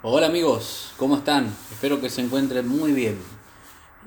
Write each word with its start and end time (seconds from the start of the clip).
Hola 0.00 0.28
amigos, 0.28 0.92
¿cómo 0.96 1.16
están? 1.16 1.52
Espero 1.72 2.00
que 2.00 2.08
se 2.08 2.20
encuentren 2.20 2.68
muy 2.68 2.92
bien. 2.92 3.18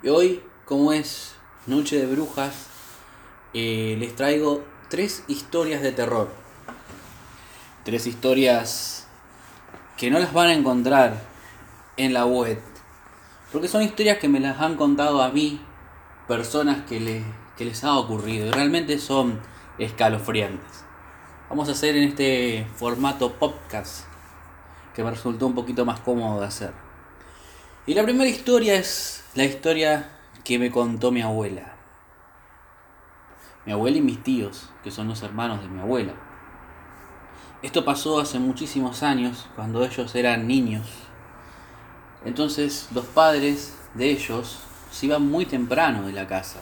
Y 0.01 0.07
hoy, 0.07 0.41
como 0.63 0.93
es 0.93 1.35
Noche 1.67 1.97
de 1.97 2.05
Brujas, 2.05 2.67
eh, 3.53 3.97
les 3.99 4.15
traigo 4.15 4.63
tres 4.89 5.25
historias 5.27 5.81
de 5.81 5.91
terror. 5.91 6.29
Tres 7.83 8.07
historias 8.07 9.05
que 9.97 10.09
no 10.09 10.17
las 10.17 10.31
van 10.31 10.47
a 10.47 10.53
encontrar 10.53 11.23
en 11.97 12.13
la 12.13 12.25
web. 12.25 12.61
Porque 13.51 13.67
son 13.67 13.81
historias 13.81 14.17
que 14.17 14.29
me 14.29 14.39
las 14.39 14.61
han 14.61 14.77
contado 14.77 15.21
a 15.21 15.27
mí, 15.27 15.59
personas 16.25 16.85
que, 16.85 17.21
que 17.57 17.65
les 17.65 17.83
ha 17.83 17.97
ocurrido. 17.97 18.47
Y 18.47 18.51
realmente 18.51 18.97
son 18.97 19.41
escalofriantes. 19.77 20.85
Vamos 21.49 21.67
a 21.67 21.73
hacer 21.73 21.97
en 21.97 22.03
este 22.03 22.65
formato 22.77 23.33
podcast 23.33 24.10
que 24.93 25.03
me 25.03 25.11
resultó 25.11 25.47
un 25.47 25.55
poquito 25.55 25.85
más 25.85 25.99
cómodo 25.99 26.39
de 26.39 26.47
hacer. 26.47 26.73
Y 27.85 27.93
la 27.93 28.03
primera 28.03 28.29
historia 28.29 28.75
es 28.75 29.23
la 29.33 29.43
historia 29.43 30.09
que 30.43 30.59
me 30.59 30.71
contó 30.71 31.11
mi 31.11 31.21
abuela. 31.21 31.73
Mi 33.65 33.71
abuela 33.71 33.97
y 33.97 34.01
mis 34.01 34.23
tíos, 34.23 34.69
que 34.83 34.91
son 34.91 35.07
los 35.07 35.21
hermanos 35.23 35.61
de 35.61 35.67
mi 35.67 35.79
abuela. 35.79 36.13
Esto 37.61 37.85
pasó 37.85 38.19
hace 38.19 38.39
muchísimos 38.39 39.03
años, 39.03 39.47
cuando 39.55 39.83
ellos 39.83 40.15
eran 40.15 40.47
niños. 40.47 40.87
Entonces 42.25 42.89
los 42.93 43.05
padres 43.05 43.77
de 43.93 44.09
ellos 44.09 44.59
se 44.91 45.05
iban 45.05 45.27
muy 45.27 45.45
temprano 45.45 46.05
de 46.05 46.13
la 46.13 46.27
casa. 46.27 46.59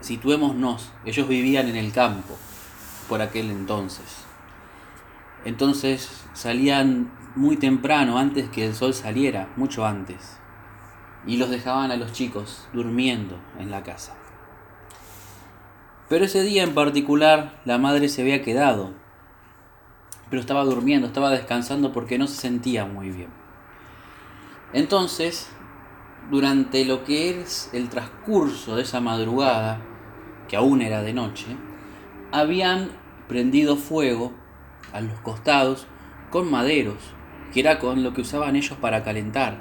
Situémonos, 0.00 0.90
ellos 1.04 1.28
vivían 1.28 1.68
en 1.68 1.76
el 1.76 1.92
campo 1.92 2.36
por 3.08 3.22
aquel 3.22 3.50
entonces. 3.50 4.24
Entonces 5.44 6.24
salían 6.34 7.10
muy 7.34 7.56
temprano, 7.56 8.18
antes 8.18 8.48
que 8.50 8.66
el 8.66 8.74
sol 8.74 8.94
saliera, 8.94 9.48
mucho 9.56 9.86
antes. 9.86 10.38
Y 11.26 11.36
los 11.36 11.50
dejaban 11.50 11.90
a 11.90 11.96
los 11.96 12.12
chicos 12.12 12.68
durmiendo 12.72 13.38
en 13.58 13.70
la 13.70 13.82
casa. 13.82 14.14
Pero 16.08 16.24
ese 16.24 16.42
día 16.42 16.62
en 16.62 16.74
particular 16.74 17.60
la 17.64 17.78
madre 17.78 18.08
se 18.08 18.22
había 18.22 18.42
quedado. 18.42 18.92
Pero 20.30 20.40
estaba 20.40 20.64
durmiendo, 20.64 21.06
estaba 21.06 21.30
descansando 21.30 21.92
porque 21.92 22.18
no 22.18 22.26
se 22.26 22.36
sentía 22.36 22.84
muy 22.84 23.10
bien. 23.10 23.30
Entonces, 24.72 25.50
durante 26.30 26.84
lo 26.84 27.04
que 27.04 27.40
es 27.40 27.70
el 27.72 27.88
transcurso 27.88 28.76
de 28.76 28.82
esa 28.82 29.00
madrugada, 29.00 29.80
que 30.48 30.56
aún 30.56 30.82
era 30.82 31.02
de 31.02 31.12
noche, 31.12 31.56
habían 32.30 32.90
prendido 33.28 33.76
fuego 33.76 34.32
a 34.92 35.00
los 35.00 35.18
costados 35.20 35.86
con 36.30 36.50
maderos, 36.50 37.14
que 37.52 37.60
era 37.60 37.78
con 37.78 38.02
lo 38.02 38.14
que 38.14 38.22
usaban 38.22 38.56
ellos 38.56 38.78
para 38.78 39.04
calentar. 39.04 39.58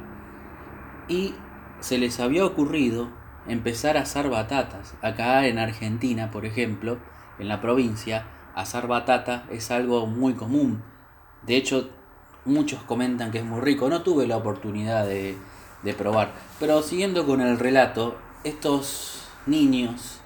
Y 1.08 1.36
se 1.80 1.98
les 1.98 2.20
había 2.20 2.46
ocurrido 2.46 3.10
empezar 3.48 3.98
a 3.98 4.02
asar 4.02 4.30
batatas. 4.30 4.96
Acá 5.02 5.48
en 5.48 5.60
Argentina, 5.60 6.32
por 6.32 6.46
ejemplo, 6.46 6.98
en 7.40 7.48
la 7.48 7.60
provincia, 7.60 8.26
asar 8.56 8.88
batata 8.88 9.46
es 9.50 9.72
algo 9.72 10.06
muy 10.08 10.34
común. 10.34 10.84
De 11.44 11.58
hecho, 11.58 11.90
muchos 12.46 12.84
comentan 12.84 13.32
que 13.32 13.40
es 13.40 13.46
muy 13.46 13.62
rico. 13.62 13.90
No 13.90 14.04
tuve 14.04 14.28
la 14.28 14.38
oportunidad 14.38 15.06
de, 15.06 15.38
probar. 15.98 16.32
Pero 16.60 16.82
siguiendo 16.84 17.26
con 17.26 17.42
el 17.42 17.58
relato, 17.58 18.18
estos 18.44 19.28
niños, 19.46 20.22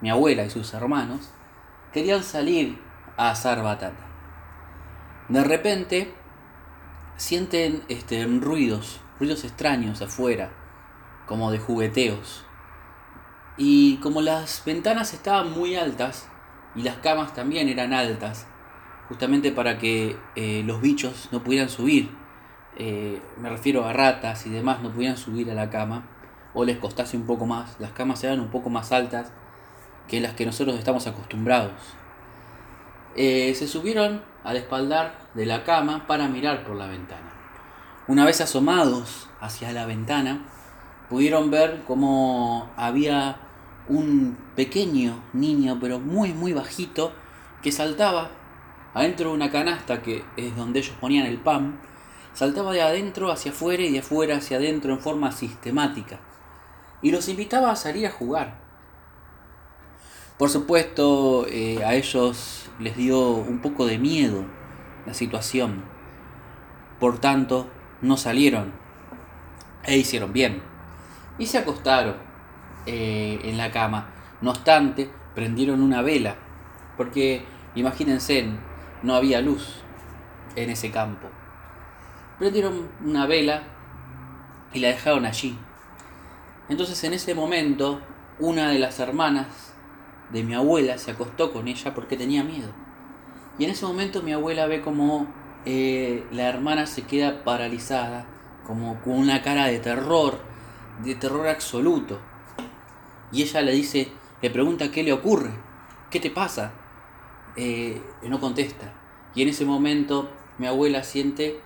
mi 0.00 0.10
abuela 0.10 0.44
y 0.44 0.50
sus 0.50 0.72
hermanos, 0.74 1.30
querían 1.92 2.22
salir 2.22 2.78
a 3.16 3.30
asar 3.30 3.62
batata. 3.62 4.03
De 5.28 5.42
repente 5.42 6.12
sienten 7.16 7.82
este, 7.88 8.26
ruidos, 8.26 9.00
ruidos 9.18 9.44
extraños 9.44 10.02
afuera, 10.02 10.52
como 11.26 11.50
de 11.50 11.58
jugueteos. 11.58 12.44
Y 13.56 13.96
como 13.98 14.20
las 14.20 14.62
ventanas 14.66 15.14
estaban 15.14 15.50
muy 15.52 15.76
altas 15.76 16.28
y 16.74 16.82
las 16.82 16.96
camas 16.98 17.32
también 17.32 17.70
eran 17.70 17.94
altas, 17.94 18.46
justamente 19.08 19.50
para 19.50 19.78
que 19.78 20.18
eh, 20.36 20.62
los 20.66 20.82
bichos 20.82 21.30
no 21.32 21.42
pudieran 21.42 21.70
subir, 21.70 22.10
eh, 22.76 23.22
me 23.38 23.48
refiero 23.48 23.86
a 23.86 23.94
ratas 23.94 24.44
y 24.46 24.50
demás, 24.50 24.82
no 24.82 24.90
pudieran 24.90 25.16
subir 25.16 25.50
a 25.50 25.54
la 25.54 25.70
cama, 25.70 26.06
o 26.52 26.64
les 26.64 26.76
costase 26.76 27.16
un 27.16 27.24
poco 27.24 27.46
más, 27.46 27.76
las 27.78 27.92
camas 27.92 28.22
eran 28.24 28.40
un 28.40 28.50
poco 28.50 28.68
más 28.68 28.92
altas 28.92 29.32
que 30.06 30.20
las 30.20 30.34
que 30.34 30.44
nosotros 30.44 30.76
estamos 30.76 31.06
acostumbrados. 31.06 31.72
Eh, 33.16 33.54
se 33.54 33.68
subieron 33.68 34.22
al 34.42 34.56
espaldar 34.56 35.28
de 35.34 35.46
la 35.46 35.64
cama 35.64 36.06
para 36.06 36.28
mirar 36.28 36.64
por 36.64 36.76
la 36.76 36.86
ventana. 36.86 37.32
Una 38.08 38.24
vez 38.24 38.40
asomados 38.40 39.28
hacia 39.40 39.72
la 39.72 39.86
ventana, 39.86 40.46
pudieron 41.08 41.50
ver 41.50 41.82
cómo 41.86 42.70
había 42.76 43.36
un 43.88 44.36
pequeño 44.56 45.22
niño, 45.32 45.78
pero 45.80 46.00
muy 46.00 46.32
muy 46.32 46.52
bajito, 46.52 47.12
que 47.62 47.72
saltaba 47.72 48.30
adentro 48.94 49.30
de 49.30 49.34
una 49.34 49.50
canasta 49.50 50.02
que 50.02 50.24
es 50.36 50.56
donde 50.56 50.80
ellos 50.80 50.96
ponían 51.00 51.26
el 51.26 51.38
pan, 51.38 51.80
saltaba 52.32 52.72
de 52.72 52.82
adentro 52.82 53.30
hacia 53.30 53.52
afuera 53.52 53.82
y 53.82 53.92
de 53.92 54.00
afuera 54.00 54.36
hacia 54.36 54.56
adentro 54.56 54.92
en 54.92 55.00
forma 55.00 55.32
sistemática. 55.32 56.18
Y 57.00 57.10
los 57.10 57.28
invitaba 57.28 57.70
a 57.70 57.76
salir 57.76 58.06
a 58.06 58.10
jugar. 58.10 58.63
Por 60.38 60.50
supuesto, 60.50 61.46
eh, 61.48 61.84
a 61.84 61.94
ellos 61.94 62.68
les 62.80 62.96
dio 62.96 63.28
un 63.28 63.60
poco 63.60 63.86
de 63.86 63.98
miedo 63.98 64.44
la 65.06 65.14
situación. 65.14 65.84
Por 66.98 67.18
tanto, 67.18 67.68
no 68.00 68.16
salieron 68.16 68.72
e 69.84 69.96
hicieron 69.96 70.32
bien. 70.32 70.60
Y 71.38 71.46
se 71.46 71.58
acostaron 71.58 72.16
eh, 72.84 73.38
en 73.44 73.56
la 73.56 73.70
cama. 73.70 74.08
No 74.40 74.50
obstante, 74.50 75.08
prendieron 75.36 75.80
una 75.80 76.02
vela. 76.02 76.34
Porque, 76.96 77.44
imagínense, 77.76 78.48
no 79.04 79.14
había 79.14 79.40
luz 79.40 79.82
en 80.56 80.68
ese 80.68 80.90
campo. 80.90 81.28
Prendieron 82.40 82.88
una 83.04 83.26
vela 83.26 83.62
y 84.72 84.80
la 84.80 84.88
dejaron 84.88 85.26
allí. 85.26 85.56
Entonces 86.68 87.04
en 87.04 87.12
ese 87.12 87.36
momento, 87.36 88.00
una 88.40 88.70
de 88.70 88.80
las 88.80 88.98
hermanas 88.98 89.73
de 90.34 90.42
mi 90.42 90.54
abuela 90.54 90.98
se 90.98 91.12
acostó 91.12 91.52
con 91.52 91.68
ella 91.68 91.94
porque 91.94 92.16
tenía 92.16 92.42
miedo. 92.42 92.72
Y 93.56 93.64
en 93.64 93.70
ese 93.70 93.86
momento 93.86 94.20
mi 94.20 94.32
abuela 94.32 94.66
ve 94.66 94.82
como 94.82 95.28
eh, 95.64 96.26
la 96.32 96.48
hermana 96.48 96.86
se 96.86 97.02
queda 97.02 97.44
paralizada, 97.44 98.26
como 98.66 99.00
con 99.00 99.12
una 99.14 99.42
cara 99.42 99.66
de 99.66 99.78
terror, 99.78 100.40
de 101.04 101.14
terror 101.14 101.46
absoluto. 101.46 102.18
Y 103.30 103.42
ella 103.42 103.62
le 103.62 103.72
dice, 103.72 104.08
le 104.42 104.50
pregunta 104.50 104.90
qué 104.90 105.04
le 105.04 105.12
ocurre, 105.12 105.52
qué 106.10 106.18
te 106.18 106.30
pasa. 106.30 106.72
Eh, 107.56 108.02
no 108.24 108.40
contesta. 108.40 108.92
Y 109.36 109.42
en 109.42 109.50
ese 109.50 109.64
momento 109.64 110.32
mi 110.58 110.66
abuela 110.66 111.04
siente 111.04 111.60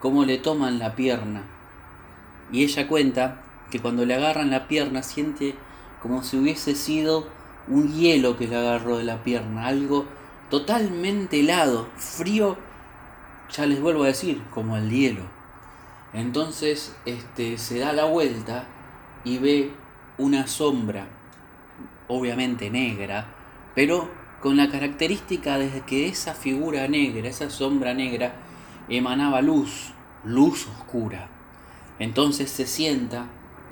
cómo 0.00 0.24
le 0.24 0.38
toman 0.38 0.78
la 0.78 0.96
pierna. 0.96 1.42
Y 2.50 2.64
ella 2.64 2.88
cuenta 2.88 3.42
que 3.70 3.80
cuando 3.80 4.06
le 4.06 4.14
agarran 4.14 4.50
la 4.50 4.66
pierna 4.66 5.02
siente 5.02 5.56
como 6.00 6.22
si 6.22 6.38
hubiese 6.38 6.74
sido 6.74 7.28
un 7.68 7.92
hielo 7.92 8.36
que 8.36 8.46
le 8.46 8.56
agarró 8.56 8.98
de 8.98 9.04
la 9.04 9.22
pierna, 9.22 9.66
algo 9.66 10.06
totalmente 10.50 11.40
helado, 11.40 11.88
frío, 11.96 12.56
ya 13.50 13.66
les 13.66 13.80
vuelvo 13.80 14.04
a 14.04 14.08
decir, 14.08 14.42
como 14.50 14.76
el 14.76 14.90
hielo. 14.90 15.22
Entonces 16.12 16.96
este, 17.06 17.58
se 17.58 17.78
da 17.78 17.92
la 17.92 18.04
vuelta 18.04 18.68
y 19.24 19.38
ve 19.38 19.72
una 20.18 20.46
sombra, 20.46 21.08
obviamente 22.08 22.70
negra, 22.70 23.34
pero 23.74 24.10
con 24.40 24.56
la 24.56 24.68
característica 24.68 25.58
de 25.58 25.80
que 25.80 26.06
esa 26.06 26.34
figura 26.34 26.86
negra, 26.86 27.28
esa 27.28 27.50
sombra 27.50 27.94
negra, 27.94 28.34
emanaba 28.88 29.40
luz, 29.40 29.92
luz 30.22 30.68
oscura. 30.68 31.30
Entonces 31.98 32.50
se 32.50 32.66
sienta 32.66 33.26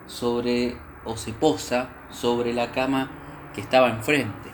sobre 0.06 0.76
o 1.04 1.16
se 1.16 1.32
posa 1.32 1.90
sobre 2.10 2.52
la 2.54 2.72
cama 2.72 3.21
que 3.54 3.60
estaba 3.60 3.90
enfrente. 3.90 4.50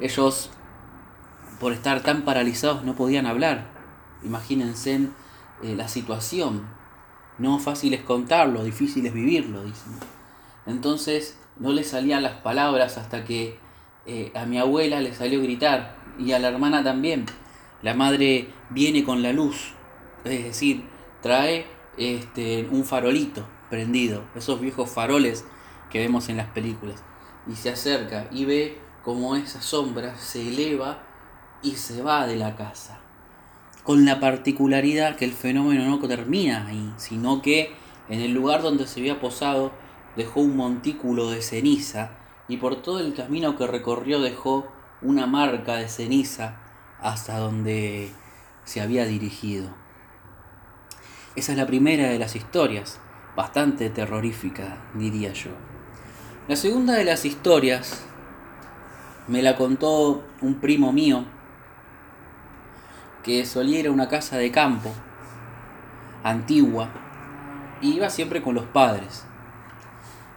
Ellos, 0.00 0.50
por 1.60 1.72
estar 1.72 2.02
tan 2.02 2.22
paralizados, 2.22 2.84
no 2.84 2.94
podían 2.94 3.26
hablar. 3.26 3.66
Imagínense 4.22 5.08
eh, 5.62 5.74
la 5.74 5.88
situación. 5.88 6.66
No 7.38 7.58
fácil 7.58 7.94
es 7.94 8.02
contarlo, 8.02 8.64
difícil 8.64 9.06
es 9.06 9.12
vivirlo, 9.12 9.64
dicen. 9.64 9.92
Entonces 10.66 11.38
no 11.56 11.72
le 11.72 11.84
salían 11.84 12.22
las 12.22 12.34
palabras 12.40 12.98
hasta 12.98 13.24
que 13.24 13.58
eh, 14.06 14.32
a 14.34 14.46
mi 14.46 14.58
abuela 14.58 15.00
le 15.00 15.14
salió 15.14 15.40
gritar 15.42 15.96
y 16.18 16.32
a 16.32 16.38
la 16.38 16.48
hermana 16.48 16.82
también. 16.82 17.26
La 17.82 17.94
madre 17.94 18.48
viene 18.70 19.04
con 19.04 19.22
la 19.22 19.32
luz, 19.32 19.72
es 20.24 20.44
decir, 20.44 20.84
trae 21.22 21.66
este, 21.96 22.66
un 22.70 22.84
farolito 22.84 23.46
prendido, 23.70 24.24
esos 24.34 24.60
viejos 24.60 24.90
faroles 24.90 25.44
que 25.90 26.00
vemos 26.00 26.28
en 26.28 26.36
las 26.38 26.48
películas. 26.48 27.04
Y 27.48 27.56
se 27.56 27.70
acerca 27.70 28.28
y 28.30 28.44
ve 28.44 28.78
como 29.02 29.34
esa 29.36 29.62
sombra 29.62 30.16
se 30.16 30.46
eleva 30.48 31.02
y 31.62 31.72
se 31.76 32.02
va 32.02 32.26
de 32.26 32.36
la 32.36 32.56
casa. 32.56 33.00
con 33.84 34.04
la 34.04 34.20
particularidad 34.20 35.16
que 35.16 35.24
el 35.24 35.32
fenómeno 35.32 35.86
no 35.86 35.98
termina 36.06 36.66
ahí, 36.66 36.92
sino 36.98 37.40
que 37.40 37.72
en 38.10 38.20
el 38.20 38.32
lugar 38.32 38.60
donde 38.60 38.86
se 38.86 39.00
había 39.00 39.18
posado 39.18 39.72
dejó 40.14 40.40
un 40.40 40.56
montículo 40.56 41.30
de 41.30 41.40
ceniza 41.40 42.10
y 42.48 42.58
por 42.58 42.82
todo 42.82 43.00
el 43.00 43.14
camino 43.14 43.56
que 43.56 43.66
recorrió 43.66 44.20
dejó 44.20 44.66
una 45.00 45.26
marca 45.26 45.76
de 45.76 45.88
ceniza 45.88 46.60
hasta 47.00 47.38
donde 47.38 48.10
se 48.64 48.82
había 48.82 49.06
dirigido. 49.06 49.70
Esa 51.34 51.52
es 51.52 51.58
la 51.58 51.66
primera 51.66 52.08
de 52.08 52.18
las 52.18 52.36
historias, 52.36 53.00
bastante 53.36 53.88
terrorífica, 53.88 54.90
diría 54.94 55.32
yo. 55.32 55.52
La 56.48 56.56
segunda 56.56 56.94
de 56.94 57.04
las 57.04 57.26
historias 57.26 58.06
me 59.26 59.42
la 59.42 59.54
contó 59.54 60.24
un 60.40 60.54
primo 60.54 60.94
mío 60.94 61.26
que 63.22 63.44
solía 63.44 63.80
ir 63.80 63.88
a 63.88 63.90
una 63.90 64.08
casa 64.08 64.38
de 64.38 64.50
campo 64.50 64.90
antigua 66.24 66.88
y 67.82 67.96
iba 67.96 68.08
siempre 68.08 68.40
con 68.40 68.54
los 68.54 68.64
padres. 68.64 69.26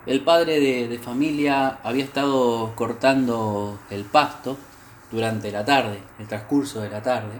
El 0.05 0.21
padre 0.21 0.59
de, 0.59 0.99
familia 0.99 1.79
había 1.81 2.03
estado 2.03 2.75
cortando 2.75 3.79
el 3.89 4.03
pasto 4.03 4.57
durante 5.13 5.49
la 5.49 5.63
tarde, 5.63 6.03
el 6.19 6.27
transcurso 6.27 6.81
de 6.81 6.89
la 6.89 7.01
tarde. 7.01 7.39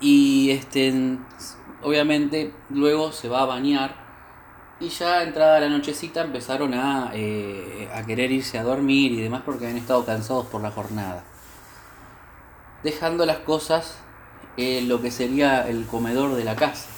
Y 0.00 0.50
este, 0.50 1.18
obviamente 1.82 2.54
luego 2.70 3.12
se 3.12 3.28
va 3.28 3.42
a 3.42 3.44
bañar 3.44 4.09
y 4.80 4.88
ya 4.88 5.22
entrada 5.22 5.60
la 5.60 5.68
nochecita 5.68 6.22
empezaron 6.22 6.72
a, 6.72 7.10
eh, 7.12 7.88
a 7.94 8.04
querer 8.06 8.32
irse 8.32 8.58
a 8.58 8.64
dormir 8.64 9.12
y 9.12 9.20
demás 9.20 9.42
porque 9.44 9.66
habían 9.66 9.78
estado 9.78 10.06
cansados 10.06 10.46
por 10.46 10.62
la 10.62 10.70
jornada. 10.70 11.22
Dejando 12.82 13.26
las 13.26 13.38
cosas 13.38 13.98
en 14.56 14.88
lo 14.88 15.02
que 15.02 15.10
sería 15.10 15.68
el 15.68 15.86
comedor 15.86 16.34
de 16.34 16.44
la 16.44 16.56
casa. 16.56 16.88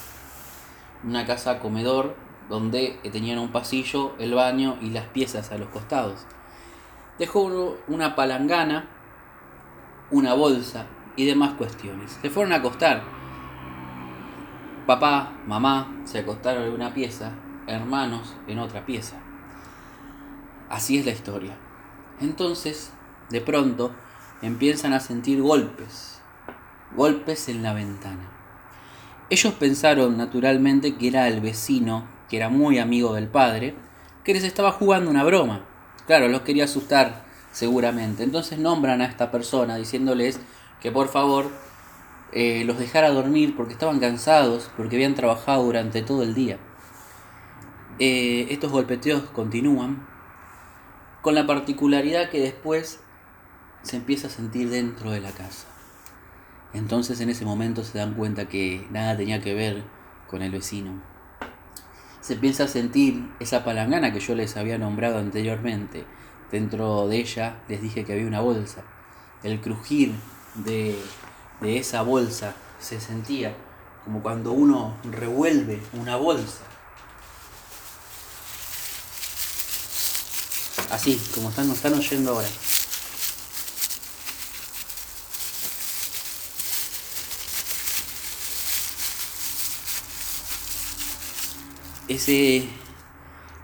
Una 1.05 1.26
casa 1.26 1.58
comedor 1.58 2.14
donde 2.49 3.00
tenían 3.11 3.38
un 3.38 3.50
pasillo, 3.50 4.14
el 4.19 4.35
baño 4.35 4.76
y 4.81 4.90
las 4.90 5.06
piezas 5.06 5.50
a 5.50 5.58
los 5.58 5.69
costados. 5.69 6.25
Dejó 7.19 7.43
una 7.88 8.14
palangana, 8.14 8.88
una 10.11 10.35
bolsa 10.35 10.87
y 11.17 11.26
demás 11.26 11.55
cuestiones. 11.55 12.19
Se 12.23 12.31
fueron 12.31 12.52
a 12.52 12.56
acostar. 12.56 13.02
Papá, 14.87 15.32
mamá 15.46 16.02
se 16.05 16.20
acostaron 16.20 16.64
en 16.64 16.73
una 16.73 16.93
pieza, 16.93 17.32
hermanos 17.67 18.35
en 18.47 18.59
otra 18.59 18.85
pieza. 18.87 19.17
Así 20.69 20.99
es 20.99 21.06
la 21.06 21.12
historia. 21.12 21.56
Entonces, 22.20 22.93
de 23.31 23.41
pronto, 23.41 23.93
empiezan 24.43 24.93
a 24.93 25.00
sentir 25.00 25.43
golpes, 25.43 26.20
golpes 26.97 27.49
en 27.49 27.62
la 27.62 27.75
ventana. 27.75 28.31
Ellos 29.31 29.55
pensaron 29.55 30.17
naturalmente 30.17 30.97
que 30.97 31.09
era 31.09 31.29
el 31.29 31.41
vecino, 31.41 32.06
que 32.29 32.37
era 32.37 32.49
muy 32.49 32.79
amigo 32.79 33.14
del 33.14 33.29
padre, 33.29 33.75
que 34.25 34.35
les 34.35 34.44
estaba 34.44 34.73
jugando 34.73 35.11
una 35.11 35.25
broma. 35.25 35.64
Claro, 36.06 36.29
los 36.29 36.43
quería 36.43 36.64
asustar 36.64 37.25
seguramente. 37.50 38.25
Entonces 38.25 38.59
nombran 38.59 39.00
a 39.00 39.06
esta 39.06 39.31
persona 39.31 39.76
diciéndoles 39.76 40.41
que 40.81 40.91
por 40.91 41.09
favor 41.09 41.50
eh, 42.32 42.64
los 42.64 42.79
dejara 42.79 43.11
dormir 43.11 43.56
porque 43.56 43.75
estaban 43.75 44.00
cansados, 44.00 44.70
porque 44.76 44.97
habían 44.97 45.14
trabajado 45.14 45.64
durante 45.64 46.03
todo 46.03 46.23
el 46.23 46.35
día. 46.35 46.59
Eh, 48.04 48.52
estos 48.52 48.72
golpeteos 48.72 49.22
continúan 49.31 50.04
con 51.20 51.37
la 51.37 51.46
particularidad 51.46 52.31
que 52.31 52.40
después 52.40 52.99
se 53.82 53.96
empieza 53.96 54.26
a 54.26 54.31
sentir 54.31 54.70
dentro 54.70 55.12
de 55.12 55.20
la 55.20 55.31
casa. 55.31 55.69
Entonces 56.75 57.20
en 57.20 57.31
ese 57.31 57.44
momento 57.44 57.84
se 57.84 57.99
dan 57.99 58.14
cuenta 58.14 58.49
que 58.49 58.84
nada 58.90 59.16
tenía 59.16 59.40
que 59.40 59.54
ver 59.54 59.84
con 60.28 60.43
el 60.43 60.50
vecino. 60.50 61.00
Se 62.20 62.32
empieza 62.32 62.64
a 62.64 62.66
sentir 62.66 63.25
esa 63.38 63.64
palangana 63.64 64.12
que 64.12 64.19
yo 64.19 64.34
les 64.34 64.56
había 64.56 64.78
nombrado 64.78 65.19
anteriormente. 65.19 66.04
Dentro 66.50 67.06
de 67.06 67.19
ella 67.19 67.62
les 67.69 67.82
dije 67.82 68.04
que 68.04 68.14
había 68.14 68.26
una 68.26 68.40
bolsa. 68.40 68.82
El 69.44 69.60
crujir 69.60 70.12
de, 70.56 70.99
de 71.60 71.78
esa 71.78 72.02
bolsa 72.02 72.56
se 72.81 72.99
sentía 72.99 73.54
como 74.02 74.25
cuando 74.25 74.50
uno 74.50 74.96
revuelve 75.04 75.81
una 75.93 76.16
bolsa. 76.16 76.64
Así, 80.92 81.18
como 81.34 81.48
están, 81.48 81.68
nos 81.68 81.78
están 81.78 81.94
oyendo 81.94 82.32
ahora. 82.32 82.48
Ese 92.08 92.68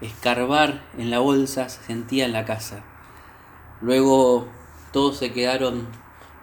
escarbar 0.00 0.82
en 0.96 1.10
la 1.10 1.18
bolsa 1.18 1.68
se 1.68 1.84
sentía 1.84 2.24
en 2.24 2.32
la 2.32 2.46
casa. 2.46 2.82
Luego 3.82 4.48
todos 4.94 5.18
se 5.18 5.30
quedaron 5.30 5.86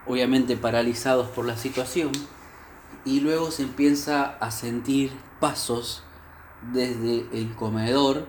obviamente 0.06 0.56
paralizados 0.56 1.26
por 1.30 1.46
la 1.46 1.56
situación 1.56 2.12
y 3.04 3.18
luego 3.18 3.50
se 3.50 3.64
empieza 3.64 4.36
a 4.38 4.52
sentir 4.52 5.10
pasos 5.40 6.04
desde 6.72 7.26
el 7.32 7.56
comedor 7.56 8.28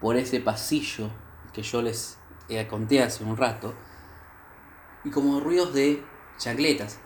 por 0.00 0.16
ese 0.16 0.38
pasillo 0.38 1.10
que 1.56 1.62
yo 1.62 1.80
les 1.80 2.18
conté 2.68 3.02
hace 3.02 3.24
un 3.24 3.34
rato 3.34 3.72
y 5.04 5.10
como 5.10 5.40
ruidos 5.40 5.72
de 5.72 6.04
chacletas. 6.36 7.00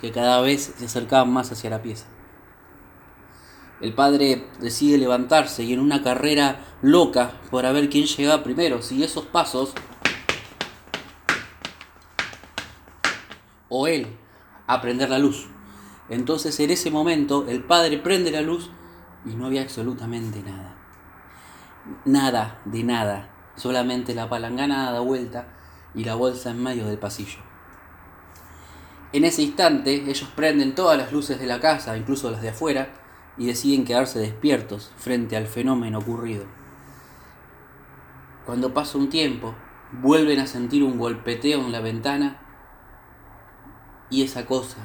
que 0.00 0.10
cada 0.10 0.40
vez 0.40 0.74
se 0.76 0.86
acercaban 0.86 1.32
más 1.32 1.52
hacia 1.52 1.70
la 1.70 1.80
pieza. 1.80 2.06
El 3.80 3.94
padre 3.94 4.48
decide 4.58 4.98
levantarse 4.98 5.62
y 5.62 5.72
en 5.74 5.78
una 5.78 6.02
carrera 6.02 6.64
loca 6.80 7.40
por 7.52 7.72
ver 7.72 7.88
quién 7.88 8.06
llegaba 8.06 8.42
primero, 8.42 8.82
si 8.82 9.04
esos 9.04 9.26
pasos 9.26 9.74
o 13.72 13.86
él 13.86 14.06
a 14.66 14.80
prender 14.80 15.08
la 15.08 15.18
luz. 15.18 15.48
Entonces 16.08 16.60
en 16.60 16.70
ese 16.70 16.90
momento 16.90 17.46
el 17.48 17.64
padre 17.64 17.98
prende 17.98 18.30
la 18.30 18.42
luz 18.42 18.70
y 19.24 19.30
no 19.30 19.46
había 19.46 19.62
absolutamente 19.62 20.42
nada. 20.42 20.76
Nada 22.04 22.60
de 22.66 22.84
nada, 22.84 23.30
solamente 23.56 24.14
la 24.14 24.28
palangana 24.28 24.84
dada 24.84 25.00
vuelta 25.00 25.48
y 25.94 26.04
la 26.04 26.14
bolsa 26.14 26.50
en 26.50 26.62
medio 26.62 26.86
del 26.86 26.98
pasillo. 26.98 27.38
En 29.12 29.24
ese 29.24 29.42
instante 29.42 29.94
ellos 29.94 30.30
prenden 30.36 30.74
todas 30.74 30.98
las 30.98 31.12
luces 31.12 31.40
de 31.40 31.46
la 31.46 31.60
casa, 31.60 31.96
incluso 31.96 32.30
las 32.30 32.42
de 32.42 32.50
afuera, 32.50 32.94
y 33.38 33.46
deciden 33.46 33.84
quedarse 33.84 34.18
despiertos 34.18 34.92
frente 34.96 35.36
al 35.36 35.46
fenómeno 35.46 35.98
ocurrido. 35.98 36.44
Cuando 38.44 38.74
pasa 38.74 38.98
un 38.98 39.08
tiempo, 39.08 39.54
vuelven 39.92 40.40
a 40.40 40.46
sentir 40.46 40.82
un 40.82 40.98
golpeteo 40.98 41.60
en 41.60 41.72
la 41.72 41.80
ventana 41.80 42.41
y 44.12 44.22
esa 44.22 44.44
cosa, 44.44 44.76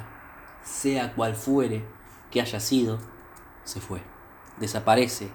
sea 0.63 1.13
cual 1.13 1.35
fuere 1.35 1.85
que 2.31 2.41
haya 2.41 2.61
sido, 2.61 2.97
se 3.65 3.81
fue. 3.81 4.01
Desaparece 4.57 5.29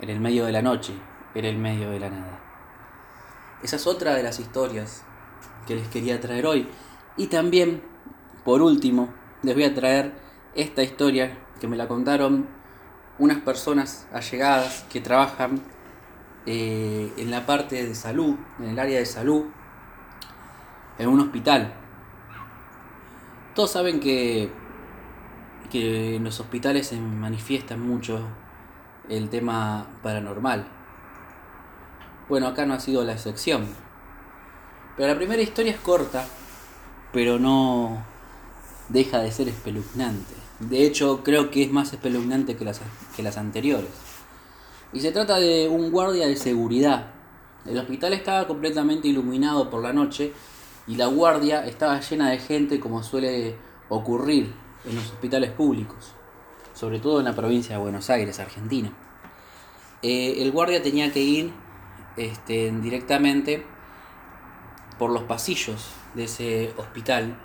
en 0.00 0.10
el 0.10 0.20
medio 0.20 0.44
de 0.44 0.52
la 0.52 0.62
noche, 0.62 0.92
en 1.34 1.44
el 1.44 1.56
medio 1.56 1.90
de 1.90 2.00
la 2.00 2.10
nada. 2.10 2.40
Esa 3.62 3.76
es 3.76 3.86
otra 3.86 4.14
de 4.14 4.24
las 4.24 4.40
historias 4.40 5.04
que 5.66 5.76
les 5.76 5.86
quería 5.88 6.20
traer 6.20 6.44
hoy. 6.44 6.68
Y 7.16 7.28
también 7.28 7.82
por 8.44 8.62
último, 8.62 9.14
les 9.42 9.54
voy 9.54 9.64
a 9.64 9.74
traer 9.74 10.12
esta 10.54 10.82
historia 10.82 11.38
que 11.60 11.68
me 11.68 11.76
la 11.76 11.86
contaron 11.86 12.48
unas 13.18 13.38
personas 13.38 14.08
allegadas 14.12 14.84
que 14.90 15.00
trabajan 15.00 15.60
eh, 16.46 17.12
en 17.16 17.30
la 17.30 17.46
parte 17.46 17.84
de 17.86 17.94
salud, 17.94 18.34
en 18.58 18.70
el 18.70 18.78
área 18.78 18.98
de 18.98 19.06
salud, 19.06 19.46
en 20.98 21.08
un 21.08 21.20
hospital. 21.20 21.85
Todos 23.56 23.70
saben 23.70 24.00
que, 24.00 24.50
que 25.72 26.16
en 26.16 26.24
los 26.24 26.40
hospitales 26.40 26.88
se 26.88 27.00
manifiesta 27.00 27.78
mucho 27.78 28.20
el 29.08 29.30
tema 29.30 29.86
paranormal. 30.02 30.66
Bueno, 32.28 32.48
acá 32.48 32.66
no 32.66 32.74
ha 32.74 32.80
sido 32.80 33.02
la 33.02 33.14
excepción. 33.14 33.66
Pero 34.98 35.08
la 35.08 35.16
primera 35.16 35.40
historia 35.40 35.72
es 35.72 35.80
corta, 35.80 36.26
pero 37.14 37.38
no, 37.38 38.04
deja 38.90 39.20
de 39.20 39.32
ser 39.32 39.48
espeluznante. 39.48 40.34
De 40.60 40.84
hecho, 40.84 41.24
creo 41.24 41.50
que 41.50 41.62
es 41.62 41.72
más 41.72 41.94
espeluznante 41.94 42.56
que 42.56 42.64
las, 42.66 42.82
que 43.16 43.22
las 43.22 43.38
anteriores. 43.38 43.88
Y 44.92 45.00
se 45.00 45.12
trata 45.12 45.38
de 45.38 45.66
un 45.66 45.90
guardia 45.90 46.26
de 46.26 46.36
seguridad. 46.36 47.06
El 47.64 47.78
hospital 47.78 48.12
estaba 48.12 48.46
completamente 48.46 49.08
iluminado 49.08 49.70
por 49.70 49.82
la 49.82 49.94
noche 49.94 50.34
y 50.86 50.96
la 50.96 51.06
guardia 51.06 51.66
estaba 51.66 52.00
llena 52.00 52.30
de 52.30 52.38
gente 52.38 52.80
como 52.80 53.02
suele 53.02 53.56
ocurrir 53.88 54.54
en 54.84 54.94
los 54.96 55.06
hospitales 55.06 55.50
públicos, 55.50 56.12
sobre 56.74 57.00
todo 57.00 57.18
en 57.18 57.24
la 57.24 57.34
provincia 57.34 57.76
de 57.76 57.82
Buenos 57.82 58.10
Aires, 58.10 58.38
Argentina. 58.38 58.92
eh, 60.02 60.42
el 60.42 60.52
guardia 60.52 60.82
tenía 60.82 61.12
que 61.12 61.20
ir 61.20 61.52
este, 62.16 62.70
directamente 62.70 63.64
por 64.98 65.10
los 65.10 65.24
pasillos 65.24 65.88
de 66.14 66.24
ese 66.24 66.72
hospital 66.76 67.38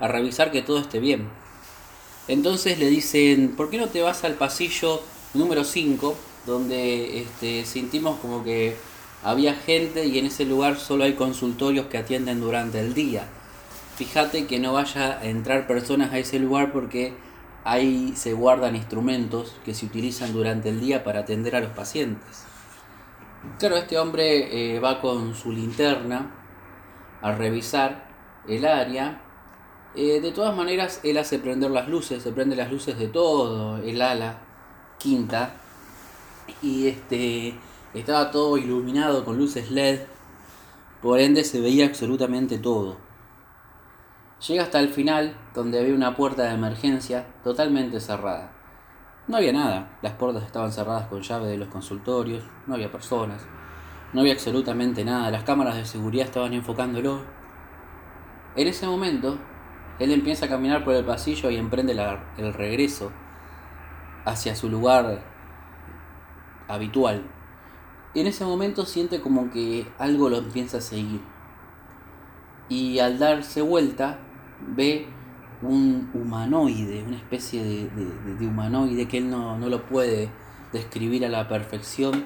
a 0.00 0.08
revisar 0.08 0.50
que 0.50 0.62
todo 0.62 0.78
esté 0.78 1.00
bien. 1.00 1.28
Entonces 2.28 2.78
le 2.78 2.86
dicen, 2.88 3.54
¿por 3.56 3.70
qué 3.70 3.78
no 3.78 3.88
te 3.88 4.02
vas 4.02 4.24
al 4.24 4.34
pasillo 4.34 5.02
número 5.34 5.64
5, 5.64 6.14
donde 6.46 7.20
este, 7.20 7.64
sentimos 7.64 8.18
como 8.20 8.42
que 8.44 8.76
había 9.24 9.54
gente 9.54 10.06
y 10.06 10.18
en 10.18 10.26
ese 10.26 10.44
lugar 10.44 10.76
solo 10.76 11.04
hay 11.04 11.14
consultorios 11.14 11.86
que 11.86 11.98
atienden 11.98 12.40
durante 12.40 12.78
el 12.80 12.94
día? 12.94 13.26
Fíjate 13.96 14.46
que 14.46 14.60
no 14.60 14.74
vaya 14.74 15.18
a 15.18 15.24
entrar 15.24 15.66
personas 15.66 16.12
a 16.12 16.18
ese 16.18 16.38
lugar 16.38 16.72
porque 16.72 17.14
ahí 17.64 18.12
se 18.16 18.34
guardan 18.34 18.76
instrumentos 18.76 19.56
que 19.64 19.74
se 19.74 19.86
utilizan 19.86 20.32
durante 20.32 20.68
el 20.68 20.80
día 20.80 21.02
para 21.02 21.20
atender 21.20 21.56
a 21.56 21.60
los 21.60 21.70
pacientes. 21.70 22.44
Claro, 23.58 23.76
este 23.76 23.98
hombre 23.98 24.74
eh, 24.74 24.80
va 24.80 25.00
con 25.00 25.34
su 25.34 25.52
linterna 25.52 26.34
a 27.22 27.32
revisar 27.32 28.08
el 28.48 28.66
área. 28.66 29.22
Eh, 29.94 30.20
de 30.20 30.32
todas 30.32 30.56
maneras, 30.56 31.00
él 31.04 31.18
hace 31.18 31.38
prender 31.38 31.70
las 31.70 31.88
luces, 31.88 32.22
se 32.22 32.32
prende 32.32 32.56
las 32.56 32.70
luces 32.70 32.98
de 32.98 33.08
todo 33.08 33.78
el 33.78 34.02
ala 34.02 34.38
quinta. 34.98 35.54
Y 36.62 36.88
este 36.88 37.54
estaba 38.00 38.30
todo 38.30 38.56
iluminado 38.58 39.24
con 39.24 39.38
luces 39.38 39.70
LED. 39.70 40.00
Por 41.00 41.20
ende 41.20 41.44
se 41.44 41.60
veía 41.60 41.86
absolutamente 41.86 42.58
todo. 42.58 42.96
Llega 44.46 44.64
hasta 44.64 44.80
el 44.80 44.88
final, 44.88 45.36
donde 45.54 45.78
había 45.78 45.94
una 45.94 46.16
puerta 46.16 46.42
de 46.44 46.54
emergencia 46.54 47.26
totalmente 47.44 48.00
cerrada. 48.00 48.52
No 49.26 49.38
había 49.38 49.52
nada, 49.52 49.96
las 50.02 50.14
puertas 50.14 50.42
estaban 50.42 50.70
cerradas 50.70 51.06
con 51.06 51.22
llave 51.22 51.48
de 51.48 51.56
los 51.56 51.68
consultorios, 51.68 52.44
no 52.66 52.74
había 52.74 52.92
personas, 52.92 53.46
no 54.12 54.20
había 54.20 54.34
absolutamente 54.34 55.02
nada, 55.02 55.30
las 55.30 55.44
cámaras 55.44 55.76
de 55.76 55.86
seguridad 55.86 56.26
estaban 56.26 56.52
enfocándolo. 56.52 57.22
En 58.54 58.68
ese 58.68 58.86
momento, 58.86 59.38
él 59.98 60.12
empieza 60.12 60.44
a 60.44 60.48
caminar 60.48 60.84
por 60.84 60.94
el 60.94 61.04
pasillo 61.04 61.48
y 61.48 61.56
emprende 61.56 61.92
el 62.36 62.52
regreso 62.52 63.12
hacia 64.26 64.54
su 64.56 64.68
lugar 64.68 65.22
habitual. 66.68 67.22
En 68.14 68.28
ese 68.28 68.44
momento 68.44 68.86
siente 68.86 69.20
como 69.20 69.50
que 69.50 69.88
algo 69.98 70.28
lo 70.28 70.38
empieza 70.38 70.78
a 70.78 70.80
seguir. 70.80 71.20
Y 72.68 73.00
al 73.00 73.18
darse 73.18 73.60
vuelta, 73.60 74.18
ve 74.60 75.08
un 75.62 76.10
humanoide, 76.14 77.02
una 77.02 77.16
especie 77.16 77.64
de, 77.64 78.46
humanoide 78.46 79.08
que 79.08 79.18
él 79.18 79.30
no, 79.30 79.58
no, 79.58 79.68
lo 79.68 79.86
puede 79.86 80.30
describir 80.72 81.24
a 81.24 81.28
la 81.28 81.48
perfección, 81.48 82.24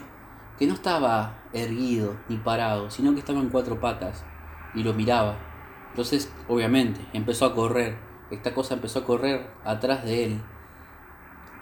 que 0.58 0.66
no 0.66 0.74
estaba 0.74 1.38
erguido 1.54 2.16
ni 2.28 2.36
parado, 2.36 2.90
sino 2.90 3.14
que 3.14 3.20
estaba 3.20 3.40
en 3.40 3.48
cuatro 3.48 3.80
patas 3.80 4.24
y 4.74 4.82
lo 4.82 4.92
miraba. 4.92 5.38
Entonces, 5.90 6.30
obviamente, 6.48 7.00
empezó 7.14 7.46
a 7.46 7.54
correr. 7.54 7.96
Esta 8.30 8.52
cosa 8.52 8.74
empezó 8.74 8.98
a 8.98 9.04
correr 9.04 9.50
atrás 9.64 10.04
de 10.04 10.24
él. 10.24 10.42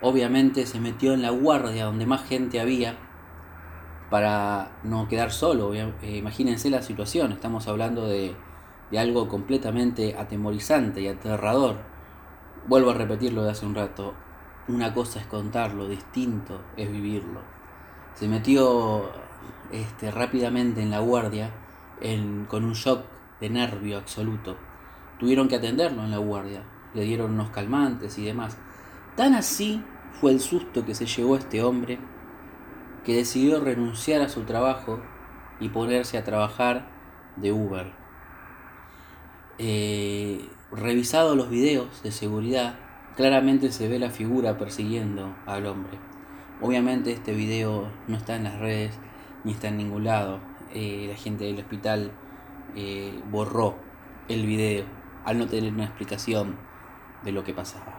Obviamente 0.03 0.67
se 0.67 0.81
metió 0.81 1.15
en 1.15 1.23
la 1.23 1.31
guardia 1.31 1.85
donde 1.85 2.07
más 2.07 2.25
gente 2.25 2.61
había 2.61 2.99
para 4.11 4.79
no 4.83 5.09
quedar 5.09 5.33
solo. 5.33 5.75
Eh, 5.75 5.93
imagínense 6.03 6.71
la 6.71 6.83
situación, 6.83 7.33
estamos 7.33 7.69
hablando 7.69 8.07
de 8.07 8.35
de 8.91 8.99
algo 8.99 9.29
completamente 9.29 10.17
atemorizante 10.17 11.01
y 11.01 11.09
aterrador. 11.09 11.77
Vuelvo 12.67 12.91
a 12.91 12.95
repetirlo 12.95 13.45
de 13.45 13.51
hace 13.51 13.67
un 13.67 13.75
rato, 13.75 14.15
una 14.69 14.93
cosa 14.95 15.21
es 15.21 15.27
contarlo, 15.27 15.89
distinto 15.89 16.61
es 16.77 16.91
vivirlo. 16.91 17.41
Se 18.15 18.29
metió 18.29 19.11
este, 19.73 20.11
rápidamente 20.11 20.83
en 20.83 20.91
la 20.91 21.01
guardia 21.01 21.51
con 22.49 22.65
un 22.65 22.75
shock 22.75 23.05
de 23.41 23.51
nervio 23.51 23.99
absoluto. 23.99 24.57
Tuvieron 25.19 25.49
que 25.49 25.57
atenderlo 25.57 26.05
en 26.05 26.11
la 26.11 26.19
guardia, 26.19 26.63
le 26.95 27.03
dieron 27.03 27.33
unos 27.33 27.51
calmantes 27.51 28.19
y 28.19 28.25
demás. 28.25 28.57
Tan 29.17 29.35
así 29.35 29.83
fue 30.21 30.33
el 30.33 30.41
susto 30.41 30.85
que 30.85 30.95
se 30.95 31.07
llevó 31.07 31.37
este 31.37 31.63
hombre 31.63 31.99
que 33.07 33.15
decidió 33.15 33.61
renunciar 33.61 34.21
a 34.21 34.29
su 34.29 34.43
trabajo 34.43 34.99
y 35.61 35.69
ponerse 35.69 36.19
a 36.19 36.25
trabajar 36.25 36.89
de 37.37 37.53
Uber. 37.53 37.93
Eh, 39.59 40.49
revisado 40.73 41.37
los 41.37 41.49
videos 41.49 42.03
de 42.03 42.11
seguridad, 42.11 42.75
claramente 43.15 43.71
se 43.71 43.87
ve 43.87 44.01
la 44.01 44.11
figura 44.11 44.59
persiguiendo 44.59 45.37
al 45.47 45.67
hombre. 45.67 46.01
Obviamente 46.61 47.13
este 47.13 47.33
video 47.33 47.93
no 48.09 48.17
está 48.17 48.35
en 48.35 48.43
las 48.43 48.59
redes 48.59 48.99
ni 49.45 49.53
está 49.53 49.69
en 49.69 49.77
ningún 49.77 50.03
lado. 50.03 50.41
Eh, 50.75 51.07
la 51.09 51.17
gente 51.17 51.45
del 51.45 51.61
hospital 51.61 52.11
eh, 52.75 53.23
borró 53.31 53.77
el 54.27 54.45
video 54.45 54.85
al 55.25 55.39
no 55.39 55.47
tener 55.47 55.73
una 55.73 55.85
explicación 55.85 56.57
de 57.23 57.31
lo 57.31 57.45
que 57.45 57.55
pasaba. 57.55 57.96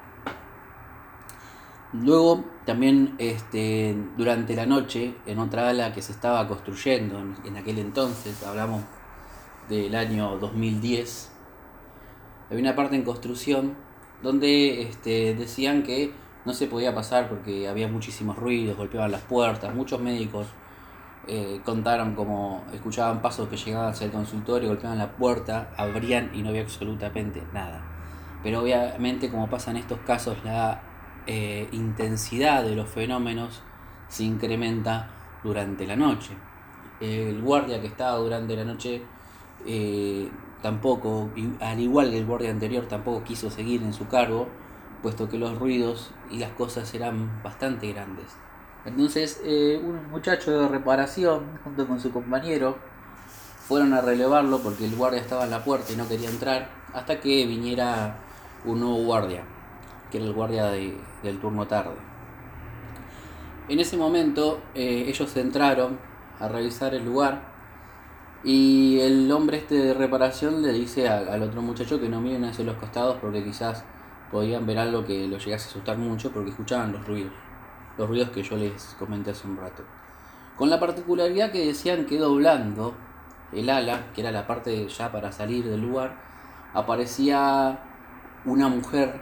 Luego 1.94 2.44
también 2.66 3.16
este, 3.18 3.96
durante 4.18 4.56
la 4.56 4.66
noche 4.66 5.16
en 5.26 5.40
otra 5.40 5.70
ala 5.70 5.94
que 5.94 6.02
se 6.02 6.12
estaba 6.12 6.46
construyendo 6.48 7.18
en, 7.46 7.56
aquel 7.56 7.80
entonces, 7.80 8.44
hablamos 8.44 8.84
del 9.70 9.96
año 9.96 10.38
2010, 10.38 11.32
había 12.50 12.62
una 12.62 12.76
parte 12.76 12.96
en 12.98 13.04
construcción 13.04 13.76
donde 14.22 14.82
este, 14.82 15.34
decían 15.36 15.84
que 15.84 16.12
no 16.46 16.54
se 16.54 16.68
podía 16.68 16.94
pasar 16.94 17.30
porque 17.30 17.70
había 17.70 17.88
muchísimos 17.88 18.38
ruidos, 18.38 18.76
golpeaban 18.78 19.12
las 19.12 19.22
puertas, 19.22 19.74
muchos 19.74 20.02
médicos 20.02 20.48
eh, 21.30 21.62
contaron 21.66 22.16
como 22.16 22.66
escuchaban 22.74 23.22
pasos 23.22 23.48
que 23.50 23.58
llegaban 23.58 23.90
hacia 23.90 24.06
el 24.06 24.12
consultorio, 24.12 24.70
golpeaban 24.70 24.98
la 24.98 25.12
puerta, 25.12 25.72
abrían 25.78 26.32
y 26.34 26.42
no 26.42 26.50
había 26.50 26.62
absolutamente 26.62 27.44
nada. 27.54 27.82
Pero 28.44 28.62
obviamente 28.62 29.30
como 29.30 29.50
pasa 29.50 29.72
en 29.72 29.78
estos 29.78 30.00
casos 30.00 30.38
la 30.44 30.82
eh, 31.28 31.68
intensidad 31.72 32.64
de 32.64 32.76
los 32.76 32.90
fenómenos 32.90 33.62
se 34.08 34.24
incrementa 34.24 35.10
durante 35.44 35.86
la 35.86 35.96
noche. 35.96 36.36
El 37.00 37.42
guardia 37.42 37.80
que 37.80 37.88
estaba 37.88 38.18
durante 38.18 38.56
la 38.56 38.64
noche 38.64 39.04
eh, 39.66 40.30
tampoco, 40.62 41.30
al 41.60 41.80
igual 41.80 42.10
que 42.10 42.18
el 42.18 42.26
guardia 42.26 42.50
anterior, 42.50 42.88
tampoco 42.88 43.24
quiso 43.24 43.50
seguir 43.50 43.84
en 43.84 43.94
su 43.94 44.08
cargo, 44.08 44.48
puesto 45.04 45.30
que 45.30 45.38
los 45.38 45.58
ruidos 45.60 46.12
y 46.32 46.40
las 46.40 46.52
cosas 46.52 46.94
eran 46.94 47.44
bastante 47.44 47.92
grandes. 47.92 48.36
Entonces, 48.86 49.42
eh, 49.44 49.80
un 49.84 50.10
muchacho 50.10 50.60
de 50.60 50.68
reparación, 50.70 51.60
junto 51.64 51.86
con 51.88 52.00
su 52.00 52.12
compañero, 52.12 52.78
fueron 53.60 53.94
a 53.94 54.02
relevarlo 54.02 54.60
porque 54.60 54.86
el 54.86 54.96
guardia 54.96 55.20
estaba 55.20 55.44
en 55.44 55.52
la 55.52 55.64
puerta 55.64 55.92
y 55.92 55.98
no 55.98 56.08
quería 56.08 56.30
entrar, 56.30 56.70
hasta 56.94 57.20
que 57.20 57.46
viniera 57.46 58.18
un 58.66 58.80
nuevo 58.80 59.04
guardia, 59.04 59.44
que 60.12 60.18
era 60.18 60.28
el 60.28 60.34
guardia 60.34 60.66
del 60.66 61.40
turno 61.40 61.68
tarde. 61.68 61.96
En 63.70 63.80
ese 63.80 63.98
momento, 63.98 64.62
eh, 64.74 65.06
ellos 65.08 65.36
entraron 65.36 66.00
a 66.40 66.48
revisar 66.48 66.94
el 66.94 67.04
lugar 67.04 67.42
y 68.44 69.00
el 69.02 69.30
hombre 69.32 69.58
este 69.58 69.76
de 69.76 69.94
reparación 69.94 70.62
le 70.62 70.72
dice 70.72 71.10
al, 71.10 71.42
otro 71.42 71.62
muchacho 71.62 72.00
que 72.00 72.08
no 72.08 72.22
miren 72.22 72.46
hacia 72.46 72.64
los 72.64 72.78
costados 72.78 73.18
porque 73.20 73.44
quizás 73.44 73.84
podían 74.32 74.66
ver 74.66 74.78
algo 74.78 75.04
que 75.04 75.28
lo 75.28 75.38
llegase 75.38 75.68
a 75.68 75.70
asustar 75.70 75.98
mucho 75.98 76.32
porque 76.32 76.52
escuchaban 76.52 76.94
los 76.94 77.06
ruidos. 77.06 77.34
Los 77.98 78.08
ruidos 78.08 78.30
que 78.30 78.44
yo 78.44 78.56
les 78.56 78.96
comenté 79.00 79.32
hace 79.32 79.48
un 79.48 79.58
rato. 79.58 79.84
Con 80.56 80.70
la 80.70 80.80
particularidad 80.80 81.52
que 81.52 81.66
decían 81.66 82.06
que 82.06 82.18
doblando 82.18 82.94
el 83.52 83.70
ala, 83.70 84.14
que 84.14 84.22
era 84.22 84.32
la 84.32 84.48
parte 84.48 84.88
ya 84.88 85.12
para 85.12 85.32
salir 85.32 85.66
del 85.66 85.82
lugar, 85.82 86.16
aparecía 86.74 87.80
una 88.46 88.70
mujer 88.70 89.20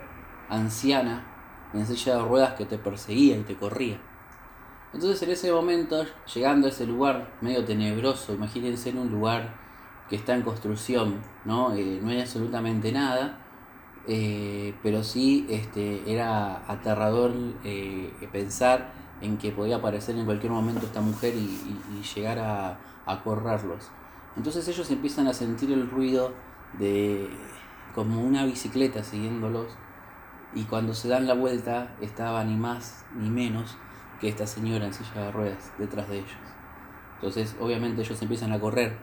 anciana 0.49 1.25
en 1.73 1.85
silla 1.85 2.15
de 2.15 2.21
ruedas 2.23 2.53
que 2.53 2.65
te 2.65 2.77
perseguía 2.77 3.37
y 3.37 3.41
te 3.41 3.55
corría. 3.55 3.99
Entonces 4.93 5.21
en 5.23 5.31
ese 5.31 5.51
momento, 5.51 6.05
llegando 6.33 6.67
a 6.67 6.69
ese 6.69 6.87
lugar 6.87 7.33
medio 7.41 7.65
tenebroso, 7.65 8.33
imagínense 8.33 8.89
en 8.89 8.99
un 8.99 9.11
lugar 9.11 9.53
que 10.09 10.15
está 10.15 10.35
en 10.35 10.43
construcción, 10.43 11.21
no, 11.43 11.73
eh, 11.75 11.99
no 12.01 12.09
hay 12.09 12.21
absolutamente 12.21 12.91
nada, 12.91 13.39
eh, 14.07 14.73
pero 14.83 15.03
sí 15.03 15.47
este, 15.49 16.09
era 16.09 16.63
aterrador 16.71 17.33
eh, 17.63 18.13
pensar 18.31 18.93
en 19.19 19.37
que 19.37 19.51
podía 19.51 19.77
aparecer 19.77 20.15
en 20.15 20.25
cualquier 20.25 20.51
momento 20.51 20.85
esta 20.85 21.01
mujer 21.01 21.33
y, 21.35 22.03
llegar 22.15 22.39
a, 22.39 22.79
a, 23.05 23.23
correrlos. 23.23 23.89
Entonces 24.37 24.67
ellos 24.67 24.89
empiezan 24.91 25.27
a 25.27 25.33
sentir 25.33 25.71
el 25.71 25.89
ruido 25.89 26.33
de 26.77 27.29
como 27.95 28.21
una 28.21 28.45
bicicleta 28.45 29.03
siguiéndolos 29.03 29.67
y 30.55 30.63
cuando 30.63 30.93
se 30.93 31.09
dan 31.09 31.27
la 31.27 31.33
vuelta 31.33 31.95
estaba 32.01 32.43
ni 32.43 32.55
más 32.55 33.05
ni 33.13 33.29
menos 33.29 33.77
que 34.19 34.29
esta 34.29 34.47
señora 34.47 34.85
en 34.85 34.93
silla 34.93 35.25
de 35.25 35.31
ruedas 35.31 35.71
detrás 35.77 36.07
de 36.07 36.19
ellos. 36.19 36.37
Entonces, 37.15 37.55
obviamente 37.59 38.01
ellos 38.01 38.21
empiezan 38.21 38.53
a 38.53 38.59
correr 38.59 38.97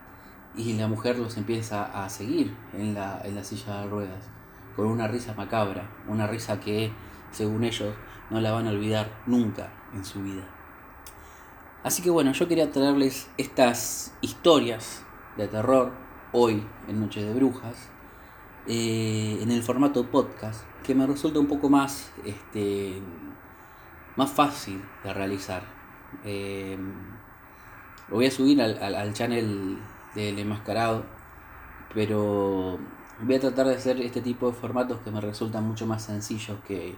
y 0.56 0.72
la 0.72 0.88
mujer 0.88 1.18
los 1.18 1.36
empieza 1.36 2.04
a 2.04 2.08
seguir 2.08 2.56
en 2.72 2.94
la, 2.94 3.20
en 3.22 3.34
la 3.34 3.44
silla 3.44 3.82
de 3.82 3.88
ruedas, 3.88 4.30
con 4.74 4.86
una 4.86 5.08
risa 5.08 5.34
macabra, 5.34 5.90
una 6.08 6.26
risa 6.26 6.58
que, 6.58 6.92
según 7.30 7.64
ellos, 7.64 7.94
no 8.30 8.40
la 8.40 8.52
van 8.52 8.66
a 8.66 8.70
olvidar 8.70 9.10
nunca 9.26 9.70
en 9.94 10.04
su 10.04 10.22
vida. 10.22 10.44
Así 11.84 12.02
que 12.02 12.10
bueno, 12.10 12.32
yo 12.32 12.48
quería 12.48 12.70
traerles 12.70 13.28
estas 13.36 14.16
historias 14.20 15.04
de 15.36 15.48
terror 15.48 15.92
hoy 16.32 16.64
en 16.88 17.00
Noche 17.00 17.22
de 17.22 17.34
Brujas 17.34 17.90
eh, 18.66 19.38
en 19.42 19.50
el 19.50 19.62
formato 19.62 20.08
podcast 20.10 20.64
que 20.82 20.94
me 20.94 21.06
resulta 21.06 21.38
un 21.38 21.46
poco 21.46 21.68
más 21.68 22.12
este 22.24 23.00
más 24.16 24.30
fácil 24.30 24.82
de 25.04 25.12
realizar. 25.12 25.62
Eh, 26.24 26.76
lo 28.08 28.16
voy 28.16 28.26
a 28.26 28.30
subir 28.30 28.60
al, 28.60 28.82
al, 28.82 29.12
channel 29.14 29.78
del 30.14 30.38
enmascarado, 30.38 31.04
pero 31.94 32.78
voy 33.20 33.34
a 33.34 33.40
tratar 33.40 33.66
de 33.68 33.76
hacer 33.76 34.00
este 34.00 34.20
tipo 34.20 34.48
de 34.48 34.52
formatos 34.52 35.00
que 35.00 35.10
me 35.10 35.20
resultan 35.20 35.64
mucho 35.66 35.86
más 35.86 36.02
sencillos 36.02 36.58
que, 36.66 36.94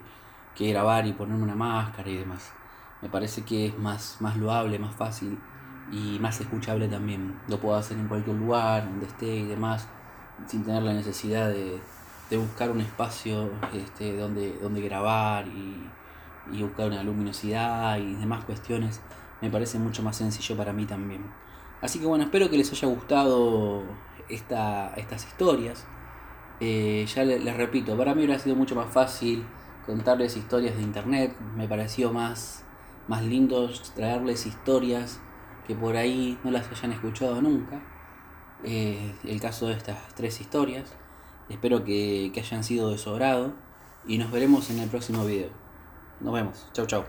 que 0.57 0.71
grabar 0.71 1.07
y 1.07 1.13
ponerme 1.13 1.45
una 1.45 1.55
máscara 1.55 2.09
y 2.09 2.17
demás. 2.17 2.53
Me 3.03 3.09
parece 3.09 3.43
que 3.45 3.67
es 3.67 3.79
más, 3.79 4.17
más 4.21 4.37
loable, 4.37 4.79
más 4.79 4.95
fácil 4.97 5.39
y 5.93 6.19
más 6.19 6.41
escuchable 6.41 6.89
también. 6.89 7.39
Lo 7.49 7.61
puedo 7.61 7.77
hacer 7.77 7.99
en 7.99 8.09
cualquier 8.09 8.37
lugar, 8.37 8.85
donde 8.85 9.07
esté 9.07 9.37
y 9.37 9.45
demás, 9.45 9.87
sin 10.47 10.65
tener 10.65 10.83
la 10.83 10.95
necesidad 10.95 11.51
de, 11.51 11.81
de 12.31 12.37
buscar 12.37 12.71
un 12.71 12.81
espacio 12.81 13.51
este, 13.73 14.17
donde, 14.17 14.59
donde 14.59 14.81
grabar 14.81 15.47
y, 15.47 15.91
y 16.53 16.63
buscar 16.63 16.89
una 16.89 17.03
luminosidad 17.03 17.99
y 17.99 18.15
demás 18.15 18.45
cuestiones, 18.45 19.01
me 19.41 19.51
parece 19.51 19.79
mucho 19.79 20.03
más 20.03 20.17
sencillo 20.17 20.57
para 20.57 20.73
mí 20.73 20.87
también. 20.87 21.25
Así 21.81 21.99
que 21.99 22.07
bueno, 22.07 22.25
espero 22.25 22.49
que 22.49 22.57
les 22.57 22.71
haya 22.73 22.89
gustado 22.89 23.83
esta, 24.29 24.95
estas 24.97 25.27
historias. 25.27 25.87
Eh, 26.61 27.05
ya 27.15 27.25
les, 27.25 27.57
repito, 27.57 27.97
para 27.97 28.15
mí 28.15 28.25
hubiera 28.25 28.39
sido 28.39 28.57
mucho 28.57 28.75
más 28.75 28.93
fácil 28.93 29.45
contarles 29.85 30.37
historias 30.37 30.77
de 30.77 30.83
internet, 30.83 31.37
me 31.57 31.69
pareció 31.69 32.11
más, 32.13 32.65
más 33.07 33.23
lindo 33.23 33.69
traerles 33.95 34.47
historias 34.47 35.21
que 35.67 35.75
por 35.75 35.97
ahí 35.97 36.39
no 36.43 36.51
las 36.51 36.71
hayan 36.71 36.93
escuchado 36.93 37.43
nunca. 37.43 37.83
Eh, 38.63 39.15
el 39.25 39.41
caso 39.41 39.67
de 39.67 39.75
estas 39.75 39.99
tres 40.15 40.41
historias. 40.41 40.97
Espero 41.49 41.85
que, 41.85 42.31
que 42.33 42.41
hayan 42.41 42.65
sido 42.65 42.91
de 42.91 42.99
su 42.99 43.11
y 44.07 44.19
nos 44.19 44.31
veremos 44.31 44.71
en 44.71 44.79
el 44.79 44.89
próximo 44.89 45.25
video. 45.25 45.51
Nos 46.21 46.33
vemos. 46.33 46.69
Chau, 46.73 46.87
chau. 46.87 47.05